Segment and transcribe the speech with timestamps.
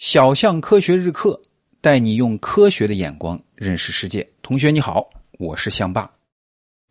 [0.00, 1.38] 小象科学日课
[1.82, 4.26] 带你用科学的眼光认识世界。
[4.40, 5.06] 同学你好，
[5.38, 6.10] 我是象爸。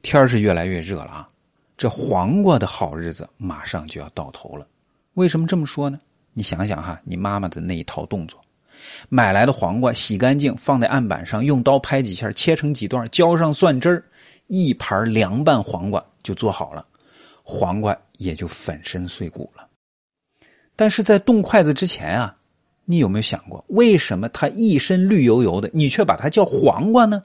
[0.03, 1.27] 天是越来越热了啊，
[1.75, 4.67] 这黄瓜的好日子马上就要到头了。
[5.15, 5.99] 为什么这么说呢？
[6.33, 8.39] 你想想哈，你妈妈的那一套动作：
[9.09, 14.05] 买来的黄瓜洗干净，放在案板上，用刀拍几下，切成几段，浇上蒜汁，
[14.45, 16.85] 一盘凉拌黄瓜就做好了，
[17.41, 19.67] 黄瓜也就粉身碎骨了。
[20.75, 22.35] 但是在动筷子之前啊。
[22.91, 27.21] 你有没有想过，为什么它一身绿油油的，你却把它叫黄瓜呢？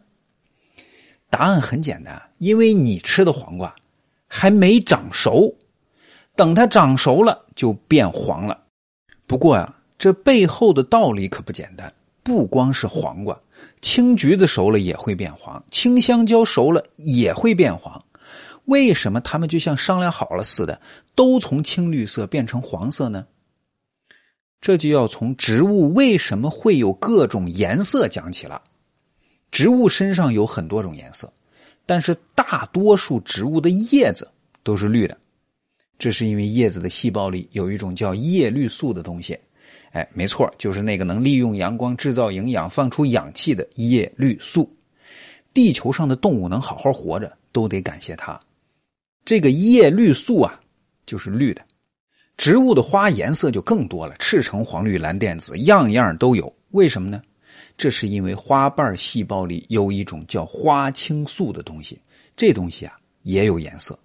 [1.30, 3.74] 答案很简单，因为你吃的黄瓜
[4.28, 5.50] 还没长熟，
[6.36, 8.60] 等它长熟了就变黄了。
[9.26, 11.90] 不过呀，这背后的道理可不简单，
[12.22, 13.34] 不光是黄瓜，
[13.80, 18.04] 青橘子熟了也会变黄，青香蕉熟了也会变黄。
[18.66, 20.78] 为什么它们就像商量好了似的，
[21.14, 23.26] 都从青绿色变成黄色呢？
[24.64, 28.62] 这就要从植物为什么会有各种颜色讲起了。
[29.50, 31.30] 植物身上有很多种颜色，
[31.84, 34.26] 但是大多数植物的叶子
[34.62, 35.18] 都是绿的，
[35.98, 39.38] 这是因为叶子的细胞里有一种叫叶绿素的东西。
[39.92, 44.74] 哎，没错，就是那个能利用阳光制造营养、放出氧气的叶绿素。
[45.52, 48.40] 地球上的动物能好好活着，都得感谢它。
[49.26, 50.58] 这个叶绿素啊，
[51.04, 51.60] 就是绿的。
[52.36, 56.52] 植物的花颜色就更多了，赤橙黄绿蓝靛紫，样样都有。
[56.70, 57.22] 为什么呢？
[57.76, 62.00] 这是因为花瓣细胞里有一种叫花青素的东西，
[62.36, 63.98] 这东西啊也有颜色。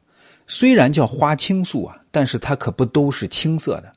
[0.47, 3.91] 虽然叫花青素啊，但是它可不都是青色的。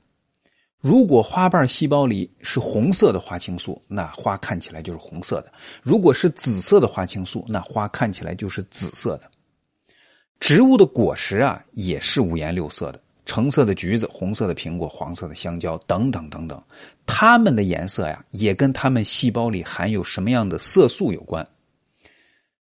[0.78, 5.48] 如果花瓣细胞里是红色的花青素，那花看起来就是红色的；
[5.82, 9.30] 如果是紫色的花青素，那花看起来就是紫色的。
[10.40, 13.00] 植物的果实啊，也是五颜六色的。
[13.24, 16.60] 橙色的橘子、红色的苹果、黄色的香蕉等等等等，
[17.06, 21.46] 它们的颜色呀，也跟它们细胞里含有什么样的色素有关。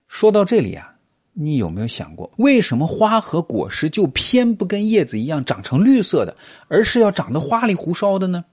[0.07, 0.95] 说到这里啊，
[1.33, 6.35] 你有没有想过，为什么花和果实就偏不跟叶子一样长成绿色的，
[6.67, 8.43] 而是要长得花里胡哨的呢？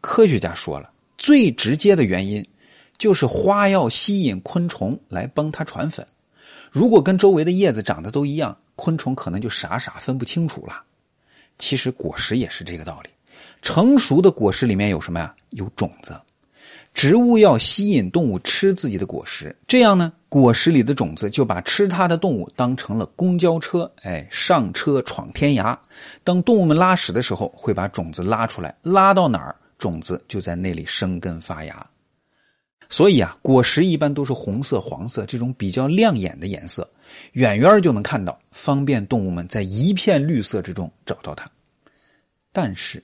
[0.00, 2.46] 科学家说了，最直接的原因
[2.96, 6.06] 就是花要吸引昆虫来帮它传粉。
[6.70, 10.82] 如果跟周围的叶子长得都一样，昆虫可能就傻傻分不清楚了。
[11.58, 13.10] 其实果实也是这个道理，
[13.62, 15.34] 成熟的果实里面有什么呀？
[15.50, 16.18] 有种子。
[16.92, 25.76] 植物要吸引动物吃自己的果实，这样呢，果实里的种子就把吃它的动物当成了公交车，哎，上车闯天涯。
[26.22, 31.84] 等动物们拉屎的时候，会把种子拉出来，拉到哪儿，种子就在那里生根发芽。
[32.94, 36.88] 所以啊，果实一般都是红色、黄色这种比较亮眼的颜色，
[37.32, 41.50] 远远就能看到，方便动物们在一片绿色之中找到它。
[42.52, 43.02] 但是，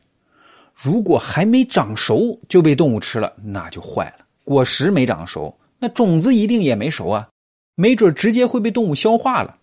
[0.73, 4.25] 如果还没长熟就被动物吃了，那就坏了。
[4.45, 7.29] 果实没长熟，那种子一定也没熟啊，
[7.75, 9.57] 没准直接会被动物消化了。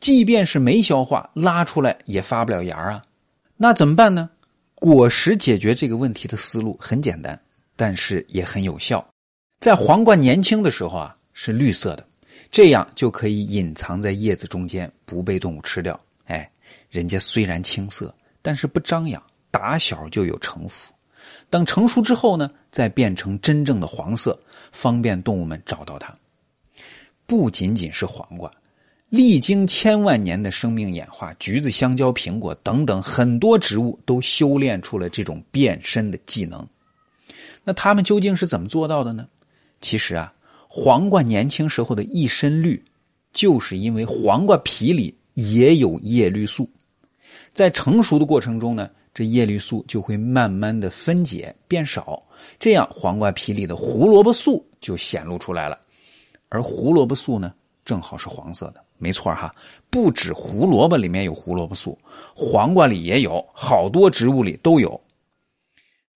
[0.00, 3.02] 即便是没消化，拉出来也发不了芽啊。
[3.56, 4.28] 那怎么办呢？
[4.74, 7.40] 果实解决这个问题的思路很简单，
[7.74, 9.02] 但是也很有效。
[9.62, 12.04] 在黄瓜年轻的时候啊，是绿色的，
[12.50, 15.96] 这样就可以隐藏在叶子中间，不被动物吃掉。
[16.24, 16.50] 哎，
[16.90, 18.12] 人家虽然青色，
[18.42, 20.92] 但是不张扬，打小就有城府。
[21.48, 24.36] 等成熟之后呢，再变成真正的黄色，
[24.72, 26.12] 方便动物们找到它。
[27.24, 28.50] 不仅仅是黄瓜，
[29.10, 36.66] 历经千万年的生命演化，橘子、香蕉、苹果等等很多植物都修炼出了这种变身的技能。
[37.62, 39.24] 那他们究竟是怎么做到的呢？
[39.82, 40.32] 其实啊，
[40.68, 42.82] 黄瓜年轻时候的一身绿，
[43.34, 46.70] 就是因为黄瓜皮里也有叶绿素，
[47.52, 52.22] 在成熟的过程中呢，这叶绿素就会慢慢的分解变少，
[52.58, 55.78] 这样黄瓜皮里的胡萝卜素就显露出来了。
[56.48, 57.52] 而胡萝卜素呢，
[57.84, 59.52] 正好是黄色的，没错哈，
[59.90, 61.98] 不止胡萝卜里面有胡萝卜素，
[62.34, 65.00] 黄瓜里也有，好多植物里都有。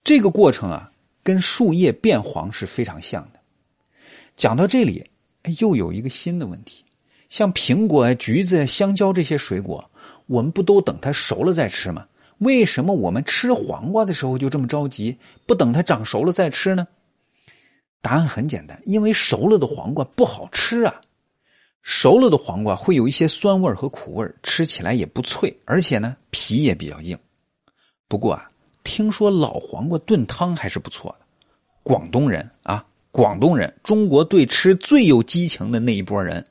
[0.05, 0.91] 这个过程啊，
[1.23, 3.36] 跟树叶变黄是非常像的。
[4.37, 5.03] 讲到这里，
[5.61, 6.85] 又有一个新的问题：
[7.31, 9.91] 像苹果、橘子、香蕉这些水果，
[10.27, 12.07] 我们不都等它熟了再吃吗？
[12.39, 15.17] 为什么我们吃黄瓜的时候就这么着急，
[15.47, 16.87] 不等它长熟了再吃呢？
[18.03, 21.01] 答案很简单，因为熟了的黄瓜不好吃啊。
[21.81, 27.19] 熟了的黄瓜会有一些酸味和苦味，吃起来也不脆，而且呢皮也比较硬。
[28.07, 28.47] 不过啊，
[28.85, 31.25] 听说老黄瓜炖汤还是不错的。
[31.83, 32.85] 广东人啊。
[33.17, 36.47] 广东人，中国对吃最有激情的那一波人。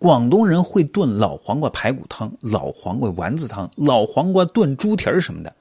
[0.00, 5.56] 广东人会炖老黄瓜排骨汤、老黄瓜丸子汤、老黄瓜炖猪蹄儿什么的，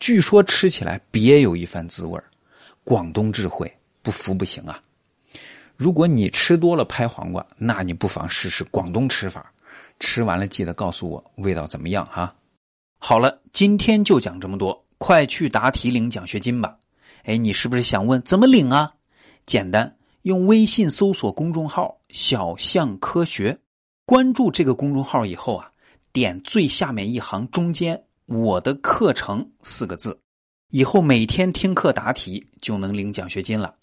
[0.00, 2.18] 据说吃起来别有一番滋味
[2.84, 4.80] 广东智慧，不服不行啊！
[5.76, 9.52] 如果你吃多了拍黄瓜，那你不妨试试广东吃法。
[10.00, 12.34] 吃完了记得告诉我味道怎么样哈。
[12.98, 16.78] 好了，今天就讲这么多，快去答题领奖学金吧。
[17.24, 18.90] 哎，你是不是想问怎么领啊？
[19.44, 23.58] 简单，用微信搜索公众号“小象科学”，
[24.06, 25.70] 关注这个公众号以后啊，
[26.12, 30.18] 点最下面一行中间“我的课程”四个字，
[30.70, 33.74] 以后每天听课答题就能领奖学金了。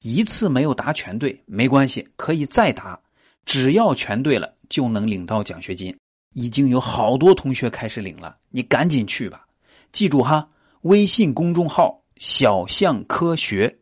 [0.00, 2.98] 一次没有答全对没关系，可以再答，
[3.44, 5.94] 只要全对了就能领到奖学金。
[6.34, 9.46] 已经有好多同学开始领了，你赶紧去吧。
[9.92, 10.48] 记住哈，
[10.80, 13.78] 微信公众号“小象科学”。